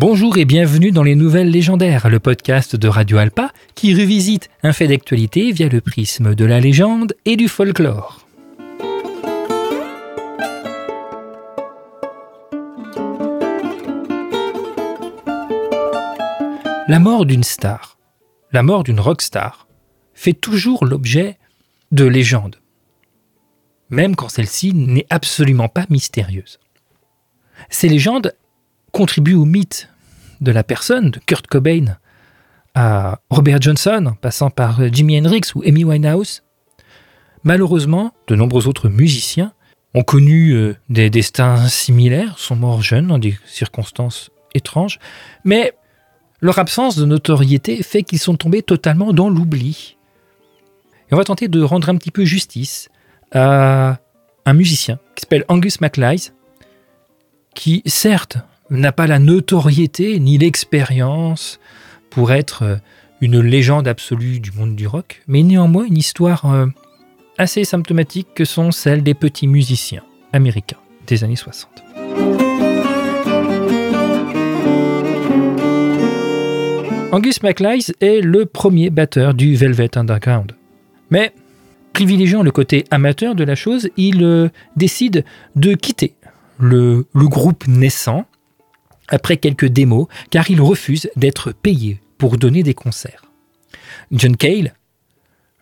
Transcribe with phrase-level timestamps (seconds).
[0.00, 4.72] Bonjour et bienvenue dans les Nouvelles Légendaires, le podcast de Radio Alpa qui revisite un
[4.72, 8.24] fait d'actualité via le prisme de la légende et du folklore.
[16.86, 17.98] La mort d'une star,
[18.52, 19.66] la mort d'une rockstar,
[20.14, 21.40] fait toujours l'objet
[21.90, 22.60] de légendes,
[23.90, 26.60] même quand celle-ci n'est absolument pas mystérieuse.
[27.68, 28.32] Ces légendes
[28.98, 29.88] contribuent au mythe
[30.40, 31.98] de la personne, de Kurt Cobain
[32.74, 36.42] à Robert Johnson, passant par Jimi Hendrix ou Amy Winehouse.
[37.44, 39.52] Malheureusement, de nombreux autres musiciens
[39.94, 44.98] ont connu euh, des destins similaires, sont morts jeunes dans des circonstances étranges,
[45.44, 45.74] mais
[46.40, 49.96] leur absence de notoriété fait qu'ils sont tombés totalement dans l'oubli.
[51.08, 52.88] Et on va tenter de rendre un petit peu justice
[53.30, 54.00] à
[54.44, 56.34] un musicien qui s'appelle Angus MacLise,
[57.54, 58.38] qui certes
[58.70, 61.58] n'a pas la notoriété ni l'expérience
[62.10, 62.80] pour être
[63.20, 66.66] une légende absolue du monde du rock, mais néanmoins une histoire euh,
[67.36, 71.84] assez symptomatique que sont celles des petits musiciens américains des années 60.
[77.10, 80.52] Angus MacLise est le premier batteur du Velvet Underground.
[81.10, 81.32] Mais,
[81.94, 85.24] privilégiant le côté amateur de la chose, il euh, décide
[85.56, 86.14] de quitter
[86.58, 88.26] le, groupe naissant
[89.08, 93.22] après quelques démos, car il refuse d'être payé pour donner des concerts.
[94.12, 94.74] John Cale,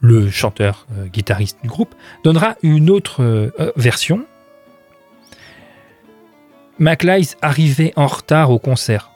[0.00, 4.24] le chanteur euh, guitariste du groupe, donnera une autre euh, version.
[6.78, 9.12] MacLise arrivait en retard au concert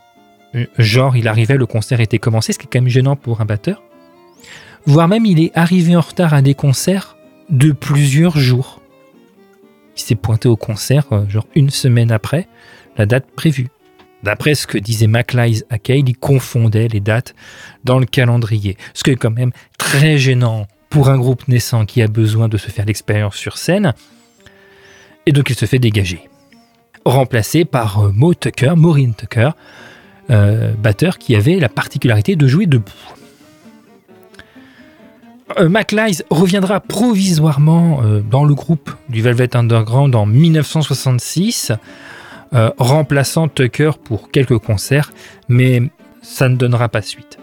[0.79, 3.45] genre il arrivait, le concert était commencé, ce qui est quand même gênant pour un
[3.45, 3.83] batteur.
[4.87, 7.17] Voire même il est arrivé en retard à des concerts
[7.51, 8.81] de plusieurs jours.
[9.97, 12.49] Il s'est pointé au concert, euh, genre une semaine après
[12.97, 13.69] la date prévue.
[14.22, 17.34] D'après ce que disait MacLise à Cale, il confondait les dates
[17.84, 18.77] dans le calendrier.
[18.94, 22.56] Ce qui est quand même très gênant pour un groupe naissant qui a besoin de
[22.56, 23.93] se faire l'expérience sur scène.
[25.26, 26.28] Et donc il se fait dégager.
[27.05, 29.50] Remplacé par euh, Mo Tucker, Maureen Tucker,
[30.31, 32.93] euh, batteur qui avait la particularité de jouer debout.
[35.59, 35.69] Euh,
[36.31, 41.72] reviendra provisoirement euh, dans le groupe du Velvet Underground en 1966,
[42.53, 45.12] remplaçant Tucker pour quelques concerts,
[45.49, 45.83] mais
[46.23, 47.39] ça ne donnera pas suite.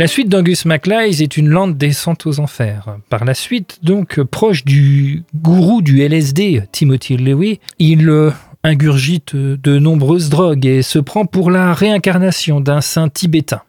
[0.00, 2.96] La suite d'Angus MacLise est une lente descente aux enfers.
[3.10, 8.30] Par la suite, donc proche du gourou du LSD, Timothy Lewy, il euh,
[8.64, 13.60] ingurgite de nombreuses drogues et se prend pour la réincarnation d'un saint tibétain.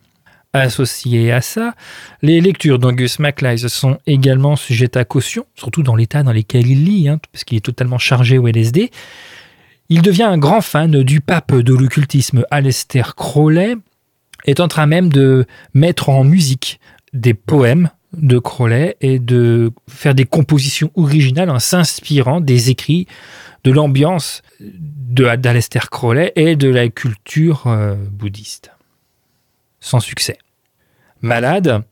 [0.53, 1.75] Associé à ça,
[2.21, 6.83] les lectures d'Angus MacLise sont également sujettes à caution, surtout dans l'état dans lequel il
[6.83, 8.91] lit, hein, parce qu'il est totalement chargé au LSD.
[9.87, 13.75] Il devient un grand fan du pape de l'occultisme Aleister Crowley,
[14.45, 16.81] est en train même de mettre en musique
[17.13, 23.07] des poèmes de Crowley et de faire des compositions originales en s'inspirant des écrits
[23.63, 28.71] de l'ambiance d'Alester Crowley et de la culture euh, bouddhiste.
[29.81, 30.37] Sans succès.
[31.21, 31.83] Malade,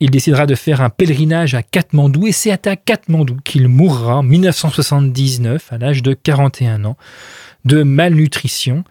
[0.00, 4.22] il décidera de faire un pèlerinage à Katmandou et c'est à Katmandou qu'il mourra en
[4.22, 6.96] 1979 à l'âge de 41 ans
[7.64, 8.84] de malnutrition.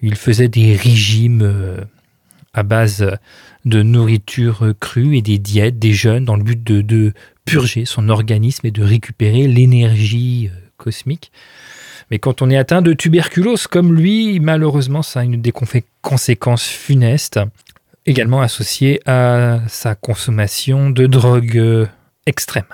[0.00, 1.80] Il faisait des régimes euh,
[2.54, 3.18] à base
[3.64, 7.12] de nourriture crue et des diètes des jeunes dans le but de,
[7.44, 11.32] purger son organisme et de récupérer l'énergie euh, cosmique.
[12.10, 15.52] Mais quand on est atteint de tuberculose comme lui, malheureusement, ça a une des
[16.02, 17.40] conséquences funestes,
[18.08, 21.86] également associées à sa consommation de drogues euh,
[22.26, 22.64] extrêmes.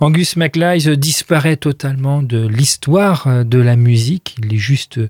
[0.00, 4.36] Angus MacLise disparaît totalement de l'histoire euh, de la musique.
[4.42, 5.00] Il est juste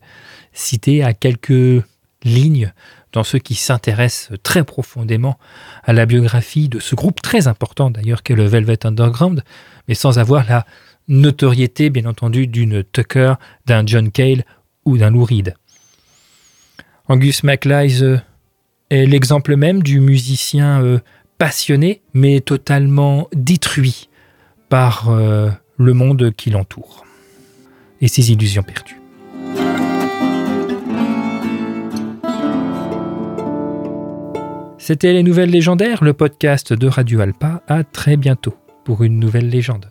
[0.53, 1.83] cité à quelques
[2.23, 2.73] lignes
[3.13, 5.39] dans ceux qui s'intéressent très profondément
[5.83, 9.43] à la biographie de ce groupe très important d'ailleurs qu'est le Velvet Underground,
[9.89, 10.65] mais sans avoir la
[11.09, 13.35] notoriété bien entendu d'une Tucker,
[13.67, 14.45] d'un John Cale
[14.85, 15.55] ou d'un Lou Reed.
[17.09, 18.21] Angus MacLise
[18.91, 20.99] est l'exemple même du musicien euh,
[21.39, 24.09] passionné mais totalement détruit
[24.69, 27.05] par euh, le monde qui l'entoure
[28.01, 29.01] et ses illusions perdues.
[34.79, 37.63] C'était les nouvelles légendaires, le podcast de Radio Alpa.
[37.67, 38.55] À très bientôt
[38.85, 39.91] pour une nouvelle légende.